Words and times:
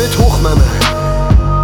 همه 0.00 0.08
تخممه. 0.08 0.64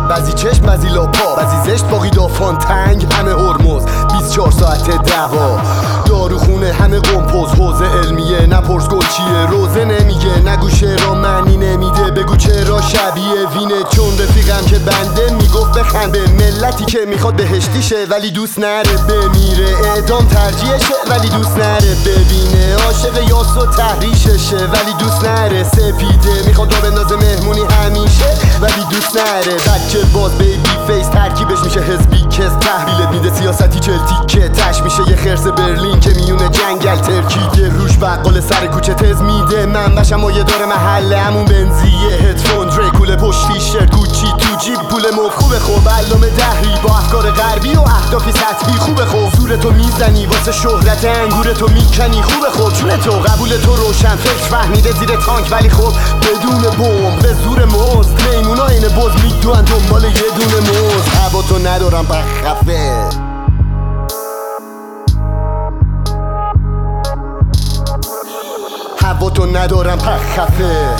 بعضی 0.08 0.32
چشم 0.32 0.62
بعضی 0.62 0.88
لاپا. 0.88 1.34
بعضی 1.36 1.70
زشت 1.70 1.84
باقی 1.84 2.10
دافان 2.10 2.58
تنگ 2.58 3.12
همه 3.12 3.30
هرمز. 3.30 3.82
24 4.12 4.50
ساعت 4.50 4.86
دوا 5.06 5.60
داروخونه 6.06 6.72
همه 6.72 7.00
قمپوز. 7.00 7.50
حوزه 7.50 7.84
علمیه 7.84 8.46
نپرس 8.46 8.88
گل 8.88 9.06
چیه؟ 9.16 9.46
روزه 9.50 9.84
نمیگه 9.84 10.38
نگو 10.38 10.68
را 11.06 11.14
معنی 11.14 11.56
نمیده. 11.56 12.10
بگو 12.10 12.36
چرا 12.36 12.80
شبیه 12.80 13.48
وینه؟ 13.54 13.82
چون 13.90 14.18
رفیقم 14.18 14.66
که 14.66 14.78
بنده 14.78 15.32
می‌گفت 15.32 15.78
بخند. 15.78 16.12
به 16.12 16.26
ملتی 16.26 16.84
که 16.84 16.98
می‌خواد 17.08 17.36
بهشتیشه 17.36 18.06
ولی 18.10 18.30
دوست 18.30 18.58
نره. 18.58 18.96
بمیره. 19.08 19.68
اعدام 19.84 20.26
ترجیحشه 20.26 20.94
ولی 21.10 21.28
دوست 21.28 21.56
نره. 21.58 21.96
ببینه 22.06 22.65
و 23.56 23.66
تحریششه 23.66 24.56
ولی 24.56 24.92
دوست 24.98 25.24
نره. 25.24 25.64
سپیده. 25.64 26.42
می‌خواد 26.46 26.74
رو 26.74 26.80
بندازه 26.80 27.16
مهمونی 27.16 27.60
همیشه. 27.60 28.24
ولی 28.60 28.84
دوست 28.90 29.16
نره. 29.16 29.54
بچه 29.54 30.04
باز 30.14 30.38
بیبی 30.38 30.68
فیس. 30.86 31.08
ترکیبش 31.08 31.58
میشه 31.64 31.80
حزبی 31.80 32.20
کس. 32.20 32.52
تحویلت 32.60 33.08
میده 33.10 33.34
سیاستی 33.34 33.80
چلتی 33.80 34.14
که 34.26 34.48
تش 34.48 34.82
میشه 34.82 35.10
یه 35.10 35.16
خرس 35.16 35.46
برلین 35.46 36.00
که 36.00 36.10
میونه 36.10 36.48
جنگل. 36.48 36.96
ترکیده 36.96 37.68
روش 37.68 37.96
بقال 37.98 38.40
سر 38.40 38.66
کوچه 38.66 38.94
تز 38.94 39.22
میده. 39.22 39.66
من 39.66 39.94
بشم 39.94 40.24
و 40.24 40.30
یه 40.30 40.42
داره 40.42 40.66
محله 40.66 41.18
همون 41.18 41.44
بنزیه. 41.44 42.10
هدفون 42.22 42.68
دریکول 42.68 43.16
پشت 43.16 43.48
تیشرت 43.52 43.90
کوچی 43.90 44.26
تو 44.38 44.56
جیب. 44.64 44.78
پول 44.90 45.02
خوبه 45.30 45.58
خوب 45.58 45.88
علم 45.88 46.20
دهری 46.20 46.74
با 46.82 46.96
افکار 46.98 47.30
غربی 47.30 47.74
و 47.74 47.80
اهدافی 47.80 48.32
سطحی. 48.32 48.78
خوبه 48.78 49.04
خوب 49.04 49.35
تو 49.56 49.70
می‌زنی 49.70 50.26
واسه 50.26 50.52
شهرت 50.52 51.04
انگور 51.04 51.52
تو 51.52 51.68
می‌کنی 51.68 52.22
خوب 52.22 52.72
جون 52.72 52.96
تو 52.96 53.10
قبول 53.10 53.48
تو 53.48 53.76
روشن. 53.76 54.16
فکر 54.16 54.48
فهمیده 54.50 54.92
زیر 54.92 55.16
تانک 55.16 55.52
ولی 55.52 55.70
خب 55.70 55.92
بدون 56.22 56.70
بوم 56.70 57.18
به 57.22 57.34
زور 57.44 57.64
مزد. 57.64 58.22
میمونا 58.30 58.66
این 58.66 58.82
بز 58.82 59.22
میدوان 59.24 59.64
دنبال 59.64 60.04
یه 60.04 60.10
دونه 60.10 60.60
موز 60.60 61.08
هوا 61.08 61.42
تو 61.42 61.58
ندارم 61.58 62.06
بخفه. 62.06 63.08
هوا 69.02 69.30
تو 69.30 69.46
ندارم 69.46 69.98
پخفه 69.98 70.96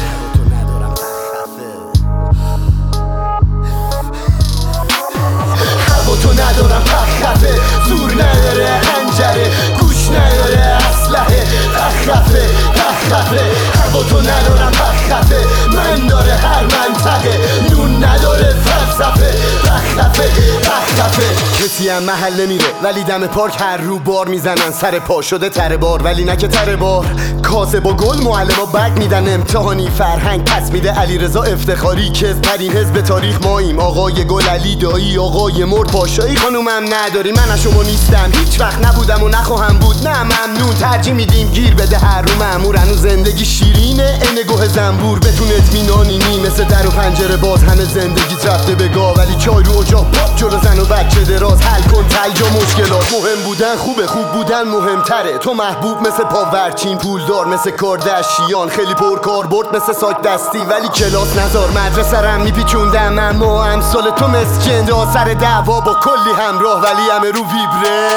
کسی 21.86 21.94
هم 21.94 22.02
محل 22.02 22.40
نمیره. 22.40 22.64
ولی 22.82 23.04
دم 23.04 23.26
پارک 23.26 23.60
هر 23.60 23.76
رو 23.76 23.98
بار 23.98 24.28
می‌زنن. 24.28 24.70
سر 24.80 24.98
پا 24.98 25.22
شده 25.22 25.48
تره 25.48 25.76
بار. 25.76 26.02
ولی 26.02 26.24
نه 26.24 26.36
که 26.36 26.48
تره 26.48 26.76
بار. 26.76 27.06
کاسه 27.42 27.80
با 27.80 27.92
گل 27.92 28.22
معلم 28.22 28.60
و 28.62 28.66
بگ 28.66 28.98
میدن. 28.98 29.34
امتحانی 29.34 29.90
فرهنگ 29.90 30.44
پس 30.44 30.70
میده 30.72 30.90
علی 30.90 31.18
رضا 31.18 31.42
افتخاری. 31.42 32.10
که 32.10 32.34
ترین 32.34 32.72
حزب 32.72 33.00
تاریخ 33.00 33.42
ماییم. 33.42 33.78
آقای 33.78 34.24
گل 34.24 34.42
علی 34.42 34.76
دایی 34.76 35.18
آقای 35.18 35.64
مرد. 35.64 35.90
پاشایی 35.90 36.36
خانومم 36.36 36.84
نداری. 36.94 37.32
من 37.32 37.50
از 37.50 37.62
شما 37.62 37.82
نیستم. 37.82 38.30
هیچ 38.32 38.60
وقت 38.60 38.86
نبودم 38.86 39.22
و 39.22 39.28
نخواهم 39.28 39.78
بود. 39.78 40.08
نه 40.08 40.22
ممنون. 40.22 40.74
ترجیح 40.74 41.14
میدیم 41.14 41.48
گیر 41.48 41.74
بده 41.74 41.98
هر 41.98 42.22
رو. 42.22 42.34
مامور 42.38 42.76
هنوز 42.76 43.02
زندگی 43.02 43.44
شیرینه. 43.44 44.18
این 44.22 44.42
گوه 44.48 44.68
زنبور. 44.68 45.18
بتون 45.18 45.48
اطمینانی 45.52 46.18
نی 46.18 46.40
مثل 46.40 46.64
در 46.64 46.86
و 46.86 46.90
پنجره 46.90 47.36
باز. 47.36 47.62
همه 47.62 47.84
زندگی 47.84 48.36
رفته 48.46 48.74
بگاه 48.74 49.14
ولی 49.14 49.34
چای 49.34 49.64
رو 49.64 49.78
اجاق. 49.78 50.06
جلو 50.36 50.60
زن 50.60 50.78
و 50.78 50.84
بچه 50.84 51.20
دراز. 51.20 51.58
حل 51.76 51.82
کن 51.82 52.08
تلجا 52.08 52.46
مشکلات. 52.46 53.12
مهم 53.12 53.42
بودن 53.44 53.76
خوبه 53.76 54.06
خوب 54.06 54.32
بودن 54.32 54.62
مهمتره. 54.62 55.38
تو 55.38 55.54
محبوب 55.54 56.00
مثل 56.00 56.24
پاورچین 56.24 56.98
پولدار 56.98 57.46
مثل 57.46 57.70
کاردشیان. 57.70 58.68
خیلی 58.68 58.94
پر 58.94 59.18
کار 59.18 59.46
برد 59.46 59.76
مثل 59.76 59.92
ساک 59.92 60.22
دستی. 60.22 60.58
ولی 60.58 60.88
کلاس 60.88 61.36
نزار 61.36 61.70
مدرسه 61.70 62.18
رم 62.18 62.40
میپیچوندم. 62.40 63.18
اما 63.18 63.64
امسال 63.64 64.10
تو 64.10 64.28
مسکن 64.28 65.12
سر 65.14 65.34
دعوا 65.34 65.80
با 65.80 65.94
کلی 65.94 66.32
همراه. 66.38 66.82
ولی 66.82 67.10
همه 67.12 67.30
رو 67.30 67.40
ویبره. 67.40 68.08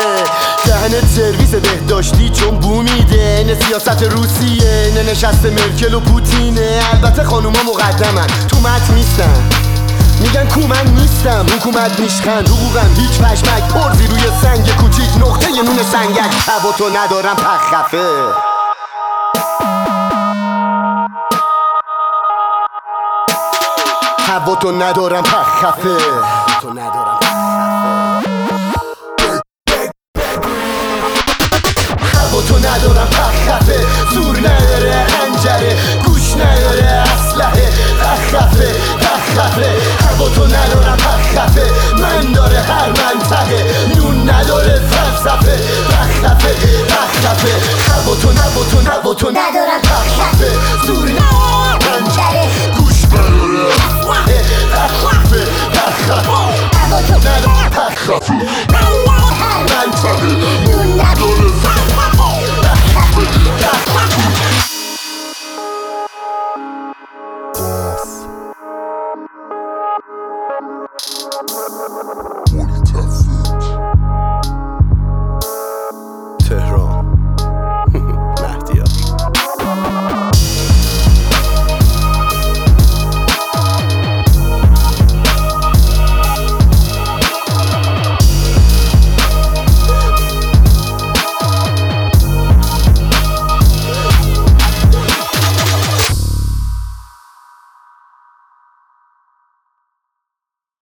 دهنت 0.66 1.06
سرویس 1.16 1.56
بهداشتی 1.56 2.30
چون 2.30 2.60
بو 2.60 2.82
میده. 2.82 3.44
نه 3.48 3.58
سیاست 3.68 4.04
روسیه 4.04 4.92
نه 4.96 5.12
نشست 5.12 5.46
مرکل 5.46 5.94
و 5.94 6.00
پوتینه. 6.00 6.82
البته 6.94 7.24
خانوما 7.24 7.60
مقدمن. 7.64 8.28
تو 8.48 8.60
مت 8.60 8.90
نیستن. 8.90 9.69
میگن 10.20 10.48
کو 10.48 10.60
من 10.62 10.94
نیستم. 10.96 11.46
حکومت 11.46 12.00
میشخند 12.00 12.50
حقوقم 12.50 12.94
هیچ 12.96 13.20
پشمک 13.20 13.74
پرزی 13.74 14.08
روی 14.08 14.22
سنگ 14.42 14.76
کوچیک. 14.76 15.18
نقطه 15.18 15.48
نون 15.48 15.84
سنگک. 15.84 16.50
تو 16.80 16.90
ندارم 16.90 17.36
پخفه 17.36 18.08
هوا 24.30 24.56
تو 24.56 24.72
ندارم 24.72 25.24
پخفه 25.24 25.98
تو 26.62 26.70
ندارم 26.70 27.29